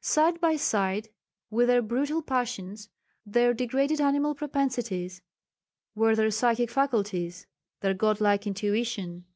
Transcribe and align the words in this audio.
Side 0.00 0.40
by 0.40 0.56
side 0.56 1.10
with 1.50 1.66
their 1.68 1.82
brutal 1.82 2.22
passions, 2.22 2.88
their 3.26 3.52
degraded 3.52 4.00
animal 4.00 4.34
propensities, 4.34 5.20
were 5.94 6.16
their 6.16 6.30
psychic 6.30 6.70
faculties, 6.70 7.46
their 7.80 7.92
godlike 7.92 8.46
intuition. 8.46 9.26